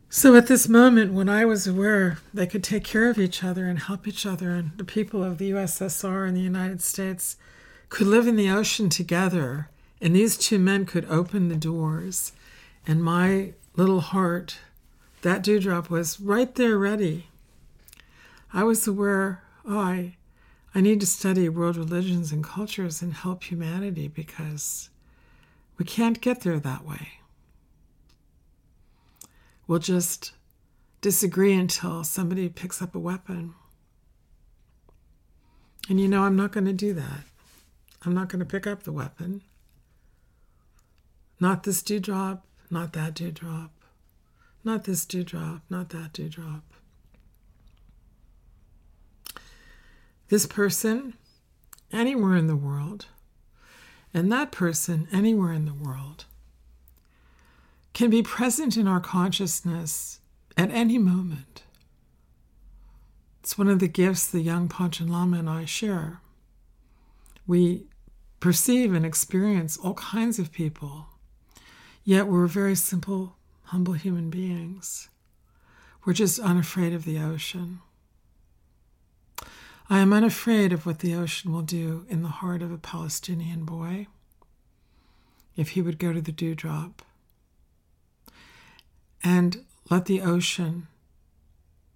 [0.09, 3.67] So, at this moment, when I was aware they could take care of each other
[3.67, 7.37] and help each other, and the people of the USSR and the United States
[7.91, 9.69] could live in the ocean together,
[10.01, 12.33] and these two men could open the doors,
[12.87, 14.59] and my little heart
[15.23, 17.27] that dewdrop was right there ready.
[18.53, 20.17] I was aware, oh, I,
[20.75, 24.89] I need to study world religions and cultures and help humanity because
[25.81, 27.09] we can't get there that way.
[29.67, 30.33] We'll just
[31.01, 33.55] disagree until somebody picks up a weapon.
[35.89, 37.23] And you know, I'm not going to do that.
[38.05, 39.41] I'm not going to pick up the weapon.
[41.41, 43.71] Not this dewdrop, not that dewdrop.
[44.63, 46.63] Not this dewdrop, not that dewdrop.
[50.29, 51.15] This person,
[51.91, 53.07] anywhere in the world,
[54.13, 56.25] and that person, anywhere in the world,
[57.93, 60.21] can be present in our consciousness
[60.57, 61.63] at any moment.
[63.41, 66.21] It's one of the gifts the young Panchen Lama and I share.
[67.47, 67.87] We
[68.39, 71.07] perceive and experience all kinds of people,
[72.05, 75.09] yet we're very simple humble human beings.
[76.05, 77.81] We're just unafraid of the ocean.
[79.93, 83.65] I am unafraid of what the ocean will do in the heart of a Palestinian
[83.65, 84.07] boy
[85.57, 87.03] if he would go to the dewdrop
[89.25, 90.87] and let the ocean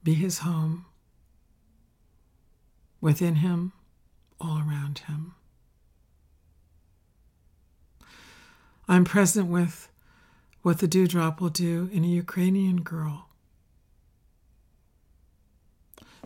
[0.02, 0.86] be his home
[3.00, 3.72] within him,
[4.40, 5.36] all around him.
[8.88, 9.88] I'm present with
[10.62, 13.28] what the dewdrop will do in a Ukrainian girl.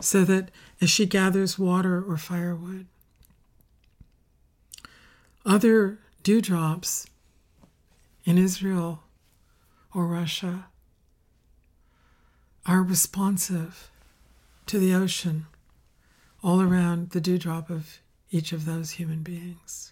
[0.01, 0.49] So that
[0.81, 2.87] as she gathers water or firewood,
[5.45, 7.05] other dewdrops
[8.23, 9.03] in Israel
[9.93, 10.65] or Russia
[12.65, 13.89] are responsive
[14.67, 15.47] to the ocean
[16.43, 17.99] all around the dewdrop of
[18.31, 19.91] each of those human beings.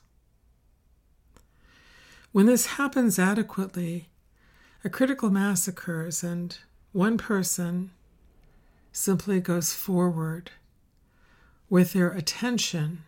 [2.32, 4.10] When this happens adequately,
[4.84, 6.56] a critical mass occurs and
[6.92, 7.92] one person
[8.98, 10.50] simply goes forward
[11.70, 13.04] with their attention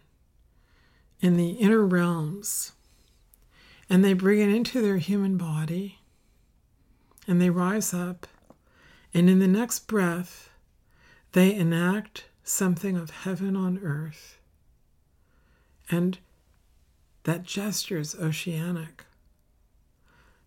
[1.20, 2.74] in the inner realms.
[3.90, 5.98] And they bring it into their human body
[7.28, 8.28] and they rise up
[9.16, 10.52] and in the next breath
[11.32, 14.38] they enact something of heaven on earth.
[15.90, 16.20] And
[17.24, 19.06] that gesture is oceanic.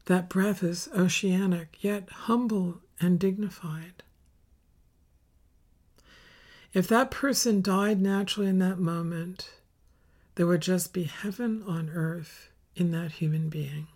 [0.04, 4.04] That breath is oceanic, yet humble and dignified.
[6.74, 9.50] If that person died naturally in that moment,
[10.36, 13.88] there would just be heaven on earth in that human being.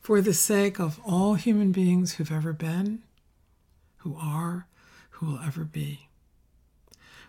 [0.00, 3.02] For the sake of all human beings who've ever been,
[3.98, 4.66] who are,
[5.10, 6.08] who will ever be.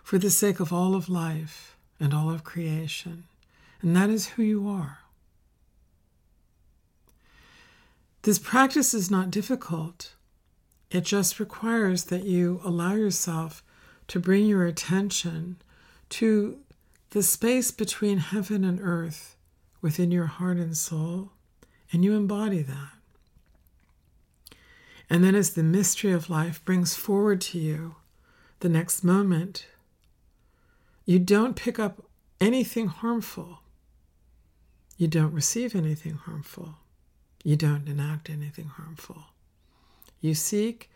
[0.02, 3.24] For the sake of all of life and all of creation.
[3.80, 4.98] And that is who you are.
[8.22, 10.12] This practice is not difficult.
[10.90, 13.62] It just requires that you allow yourself
[14.08, 15.56] to bring your attention
[16.10, 16.58] to
[17.10, 19.36] the space between heaven and earth
[19.80, 21.32] within your heart and soul,
[21.92, 22.90] and you embody that.
[25.08, 27.96] And then, as the mystery of life brings forward to you
[28.60, 29.66] the next moment,
[31.08, 32.02] You don't pick up
[32.40, 33.60] anything harmful.
[34.98, 36.74] You don't receive anything harmful.
[37.44, 39.26] You don't enact anything harmful.
[40.20, 40.90] You seek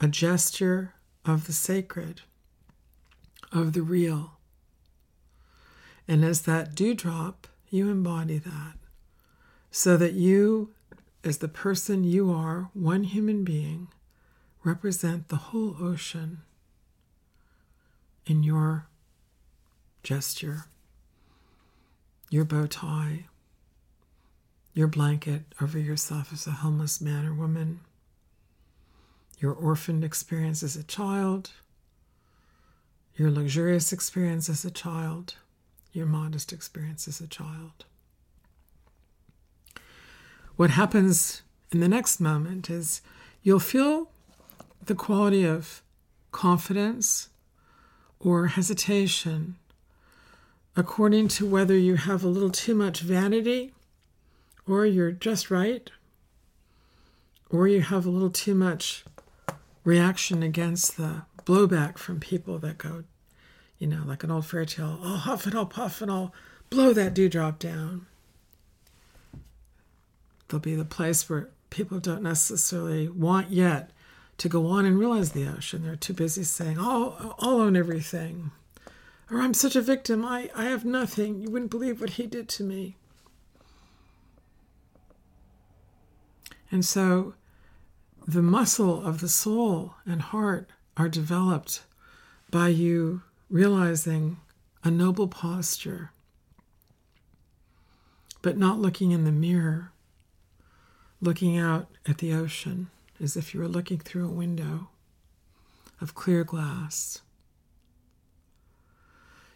[0.00, 0.93] a gesture
[1.24, 2.22] of the sacred,
[3.52, 4.32] of the real.
[6.06, 8.74] And as that dewdrop, you embody that
[9.76, 10.70] so that you,
[11.24, 13.88] as the person you are, one human being,
[14.62, 16.42] represent the whole ocean
[18.24, 18.86] in your
[20.04, 20.66] gesture,
[22.30, 23.26] your bow tie,
[24.74, 27.80] your blanket over yourself as a homeless man or woman,
[29.44, 31.50] your orphaned experience as a child,
[33.14, 35.34] your luxurious experience as a child,
[35.92, 37.84] your modest experience as a child.
[40.56, 43.02] What happens in the next moment is
[43.42, 44.08] you'll feel
[44.86, 45.82] the quality of
[46.32, 47.28] confidence
[48.18, 49.56] or hesitation
[50.74, 53.74] according to whether you have a little too much vanity
[54.66, 55.90] or you're just right
[57.50, 59.04] or you have a little too much
[59.84, 63.04] reaction against the blowback from people that go,
[63.78, 66.34] you know, like an old fairy tale, I'll huff and I'll puff and I'll
[66.70, 68.06] blow that dewdrop down.
[70.48, 73.90] There'll be the place where people don't necessarily want yet
[74.38, 75.84] to go on and realize the ocean.
[75.84, 78.50] They're too busy saying, oh, I'll own everything.
[79.30, 80.24] Or I'm such a victim.
[80.24, 81.40] I, I have nothing.
[81.40, 82.96] You wouldn't believe what he did to me.
[86.70, 87.34] And so
[88.26, 91.82] the muscle of the soul and heart are developed
[92.50, 94.38] by you realizing
[94.82, 96.10] a noble posture,
[98.40, 99.92] but not looking in the mirror,
[101.20, 102.88] looking out at the ocean
[103.20, 104.88] as if you were looking through a window
[106.00, 107.20] of clear glass.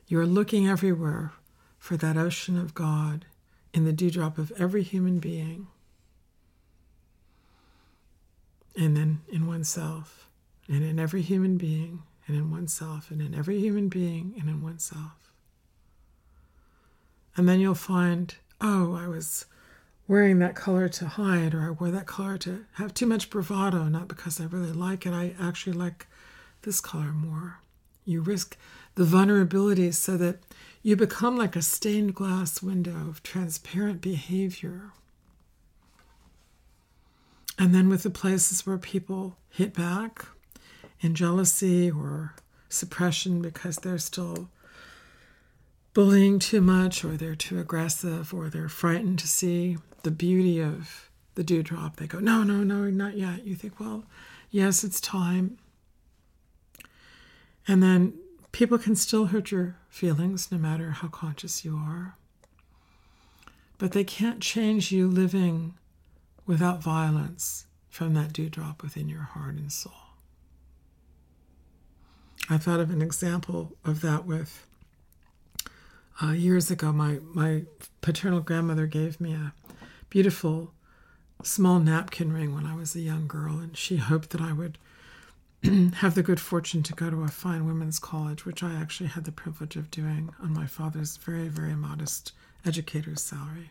[0.07, 1.33] You are looking everywhere
[1.79, 3.25] for that ocean of God
[3.73, 5.69] in the dewdrop of every human being,
[8.79, 10.29] and then in oneself,
[10.69, 14.63] and in every human being, and in oneself, and in every human being, and in
[14.63, 15.33] oneself.
[17.37, 19.47] And then you'll find, oh, I was
[20.07, 23.85] wearing that color to hide, or I wore that color to have too much bravado,
[23.85, 25.13] not because I really like it.
[25.13, 26.07] I actually like
[26.63, 27.59] this color more.
[28.05, 28.57] You risk
[28.95, 30.39] the vulnerability so that
[30.83, 34.93] you become like a stained glass window of transparent behavior.
[37.59, 40.25] And then with the places where people hit back
[41.01, 42.35] in jealousy or
[42.69, 44.49] suppression because they're still
[45.93, 51.11] bullying too much or they're too aggressive or they're frightened to see the beauty of
[51.35, 51.97] the dewdrop.
[51.97, 53.45] They go, no, no, no, not yet.
[53.45, 54.05] You think, well,
[54.51, 55.59] yes, it's time.
[57.67, 58.15] And then
[58.53, 62.17] people can still hurt your feelings no matter how conscious you are.
[63.79, 65.75] But they can't change you living
[66.49, 69.93] without violence from that dewdrop within your heart and soul.
[72.51, 74.67] I thought of an example of that with
[76.23, 76.91] uh, years ago.
[76.91, 77.65] My, my
[78.01, 79.53] paternal grandmother gave me a
[80.09, 80.73] beautiful
[81.43, 84.79] small napkin ring when I was a young girl, and she hoped that I would
[85.97, 89.25] have the good fortune to go to a fine women's college, which I actually had
[89.25, 92.33] the privilege of doing on my father's very, very modest
[92.65, 93.71] educator's salary.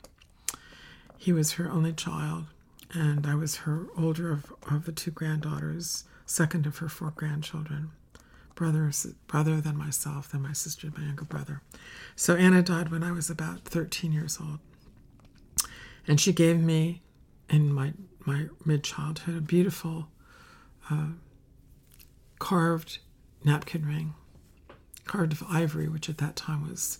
[1.17, 2.45] He was her only child,
[2.93, 7.91] and I was her older of, of the two granddaughters, second of her four grandchildren,
[8.55, 8.91] brother,
[9.27, 11.61] brother, then myself, than my sister, my younger brother.
[12.15, 14.59] So Anna died when I was about 13 years old.
[16.07, 17.01] And she gave me,
[17.49, 17.93] in my,
[18.25, 20.07] my mid childhood, a beautiful
[20.89, 21.07] uh,
[22.39, 22.99] carved
[23.43, 24.13] napkin ring,
[25.05, 26.99] carved of ivory, which at that time was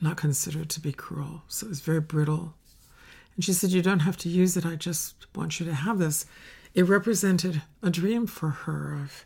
[0.00, 1.42] not considered to be cruel.
[1.48, 2.54] So it was very brittle.
[3.38, 4.66] And she said, You don't have to use it.
[4.66, 6.26] I just want you to have this.
[6.74, 9.24] It represented a dream for her of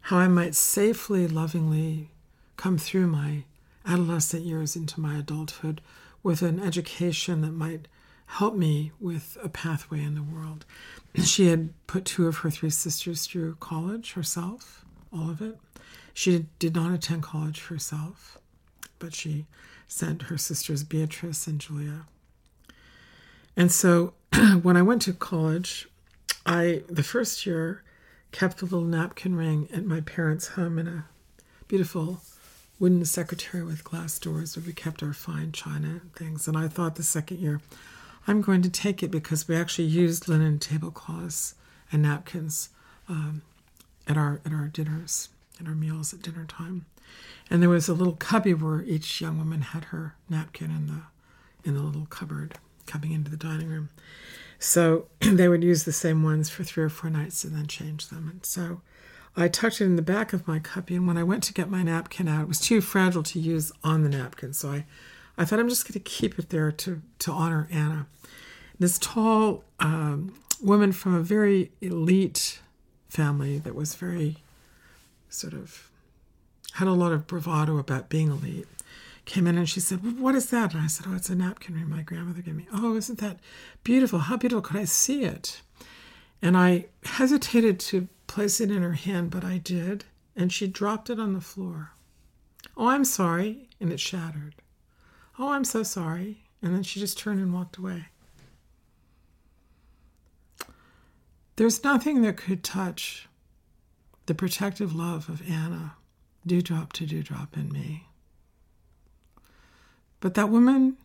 [0.00, 2.10] how I might safely, lovingly
[2.56, 3.44] come through my
[3.86, 5.80] adolescent years into my adulthood
[6.24, 7.86] with an education that might
[8.26, 10.66] help me with a pathway in the world.
[11.22, 15.56] She had put two of her three sisters through college herself, all of it.
[16.12, 18.38] She did not attend college herself,
[18.98, 19.46] but she
[19.86, 22.06] sent her sisters Beatrice and Julia.
[23.56, 24.12] And so
[24.62, 25.88] when I went to college,
[26.44, 27.82] I the first year
[28.32, 31.06] kept the little napkin ring at my parents' home in a
[31.68, 32.20] beautiful
[32.78, 36.46] wooden secretary with glass doors where we kept our fine china and things.
[36.46, 37.60] And I thought the second year
[38.28, 41.54] I'm going to take it because we actually used linen tablecloths
[41.90, 42.68] and napkins
[43.08, 43.42] um,
[44.06, 45.28] at our at our dinners,
[45.60, 46.84] at our meals at dinner time.
[47.48, 51.02] And there was a little cubby where each young woman had her napkin in the
[51.64, 53.90] in the little cupboard coming into the dining room.
[54.58, 58.08] So they would use the same ones for three or four nights and then change
[58.08, 58.28] them.
[58.30, 58.80] And so
[59.36, 61.68] I tucked it in the back of my cubby, and when I went to get
[61.68, 64.54] my napkin out, it was too fragile to use on the napkin.
[64.54, 64.86] So I,
[65.36, 68.06] I thought I'm just going to keep it there to, to honor Anna.
[68.78, 72.60] This tall um, woman from a very elite
[73.08, 74.38] family that was very
[75.28, 75.90] sort of
[76.74, 78.66] had a lot of bravado about being elite
[79.26, 80.72] came in and she said, What is that?
[80.72, 82.66] And I said, Oh, it's a napkin ring my grandmother gave me.
[82.72, 83.40] Oh, isn't that
[83.84, 84.20] beautiful?
[84.20, 85.60] How beautiful could I see it?
[86.40, 90.04] And I hesitated to place it in her hand, but I did,
[90.34, 91.90] and she dropped it on the floor.
[92.76, 94.54] Oh, I'm sorry, and it shattered.
[95.38, 96.42] Oh, I'm so sorry.
[96.62, 98.06] And then she just turned and walked away.
[101.56, 103.28] There's nothing that could touch
[104.26, 105.94] the protective love of Anna,
[106.46, 108.08] dewdrop to dewdrop in me.
[110.20, 110.96] But that woman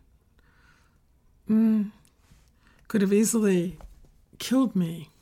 [1.48, 1.90] mm,
[2.88, 3.78] could have easily
[4.38, 5.12] killed me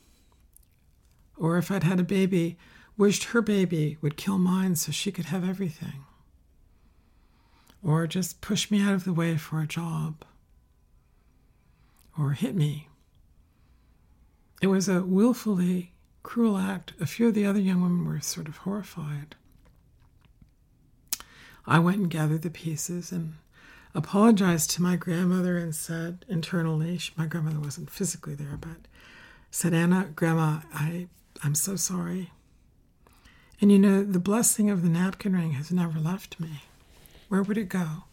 [1.40, 2.58] or if I'd had a baby,
[2.98, 6.04] wished her baby would kill mine so she could have everything.
[7.82, 10.22] Or just push me out of the way for a job.
[12.16, 12.88] Or hit me.
[14.60, 16.92] It was a willfully cruel act.
[17.00, 19.34] A few of the other young women were sort of horrified.
[21.66, 23.36] I went and gathered the pieces and
[23.94, 28.88] apologized to my grandmother and said internally, she, my grandmother wasn't physically there, but
[29.50, 31.08] said, Anna, Grandma, I
[31.42, 32.30] I'm so sorry.
[33.60, 36.62] And you know, the blessing of the napkin ring has never left me.
[37.28, 38.04] Where would it go?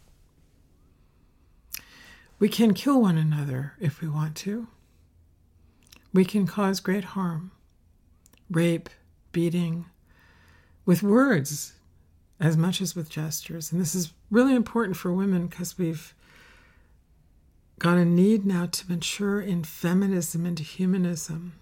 [2.38, 4.68] We can kill one another if we want to.
[6.12, 7.50] We can cause great harm,
[8.50, 8.88] rape,
[9.32, 9.86] beating,
[10.86, 11.74] with words
[12.40, 13.72] as much as with gestures.
[13.72, 16.14] And this is really important for women because we've
[17.78, 21.52] got a need now to mature in feminism into humanism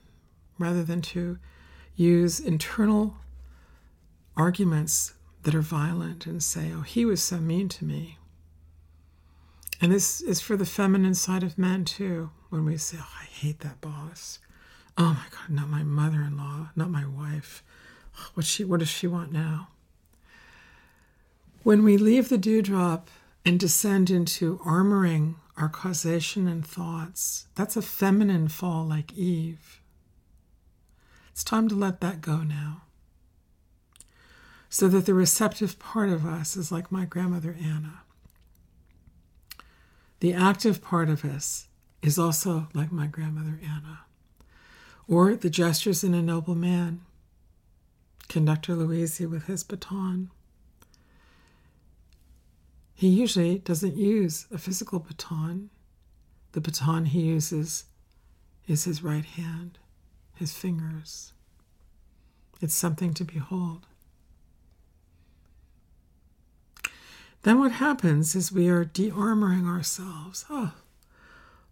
[0.59, 1.39] rather than to
[1.95, 3.17] use internal
[4.37, 8.19] arguments that are violent and say, oh, he was so mean to me.
[9.81, 13.25] And this is for the feminine side of men too, when we say, oh, I
[13.25, 14.39] hate that boss.
[14.97, 17.63] Oh my God, not my mother in law, not my wife.
[18.33, 19.69] What, she, what does she want now?
[21.67, 23.11] When we leave the dewdrop
[23.45, 29.81] and descend into armoring our causation and thoughts, that's a feminine fall like Eve.
[31.33, 32.83] It's time to let that go now.
[34.69, 38.03] So that the receptive part of us is like my grandmother Anna.
[40.21, 41.67] The active part of us
[42.01, 44.03] is also like my grandmother Anna.
[45.09, 47.01] Or the gestures in a noble man,
[48.29, 50.31] Conductor Luisi with his baton.
[52.97, 55.71] He usually doesn't use a physical baton.
[56.53, 57.85] The baton he uses
[58.67, 59.79] is his right hand
[60.37, 61.33] his fingers.
[62.61, 63.87] It's something to behold.
[67.43, 70.45] Then what happens is we are de armoring ourselves.
[70.51, 70.73] Oh,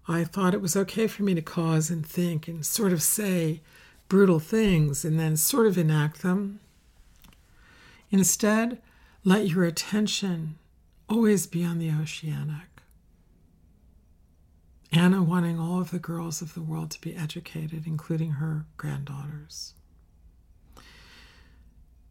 [0.07, 3.61] I thought it was okay for me to cause and think and sort of say
[4.09, 6.61] brutal things and then sort of enact them.
[8.11, 8.81] Instead,
[9.25, 10.57] let your attention
[11.09, 12.83] always be on the oceanic.
[14.93, 19.75] Anna wanting all of the girls of the world to be educated, including her granddaughters.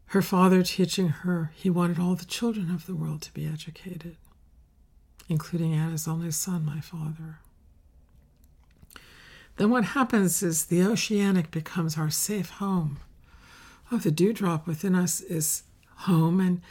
[0.07, 4.17] Her father teaching her he wanted all the children of the world to be educated,
[5.29, 7.39] including Anna's only son, my father.
[9.57, 12.99] Then what happens is the oceanic becomes our safe home.
[13.91, 15.63] Oh, the dewdrop within us is
[15.97, 16.61] home, and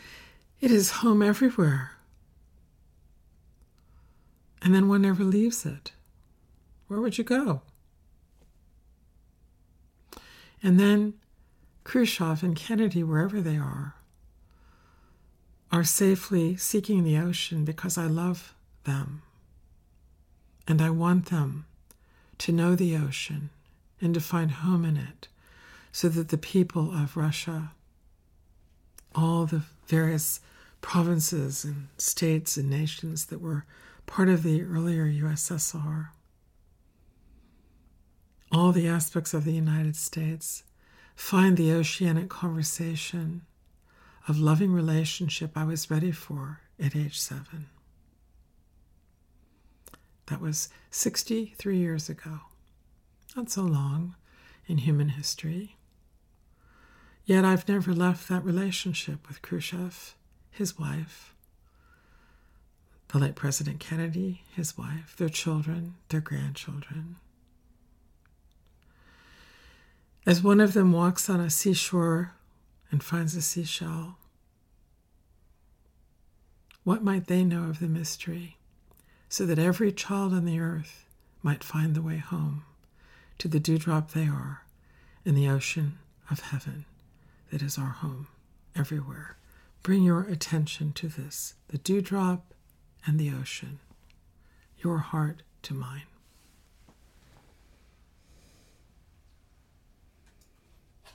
[0.61, 1.93] it is home everywhere.
[4.62, 5.92] And then one never leaves it
[6.92, 7.62] where would you go?
[10.62, 11.14] And then
[11.84, 13.94] Khrushchev and Kennedy, wherever they are,
[15.72, 18.54] are safely seeking the ocean because I love
[18.84, 19.22] them.
[20.68, 21.64] And I want them
[22.36, 23.48] to know the ocean
[24.02, 25.28] and to find home in it
[25.92, 27.72] so that the people of Russia,
[29.14, 30.40] all the various
[30.82, 33.64] provinces and states and nations that were
[34.07, 36.09] part of the earlier USSR,
[38.50, 40.64] all the aspects of the United States,
[41.14, 43.42] find the oceanic conversation
[44.28, 47.66] of loving relationship I was ready for at age seven.
[50.26, 52.40] That was 63 years ago.
[53.36, 54.14] Not so long
[54.66, 55.76] in human history.
[57.24, 60.14] Yet I've never left that relationship with Khrushchev
[60.53, 61.32] his wife,
[63.12, 67.16] the late President Kennedy, his wife, their children, their grandchildren.
[70.24, 72.32] As one of them walks on a seashore
[72.90, 74.16] and finds a seashell,
[76.84, 78.56] what might they know of the mystery
[79.28, 81.04] so that every child on the earth
[81.42, 82.64] might find the way home
[83.38, 84.62] to the dewdrop they are
[85.24, 85.98] in the ocean
[86.30, 86.86] of heaven
[87.50, 88.28] that is our home
[88.74, 89.36] everywhere?
[89.82, 92.54] Bring your attention to this the dewdrop
[93.07, 93.78] and the ocean,
[94.78, 96.11] your heart to mine.